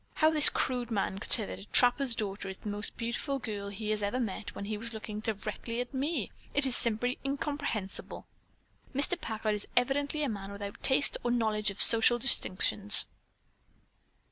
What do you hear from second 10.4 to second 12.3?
without taste or knowledge of social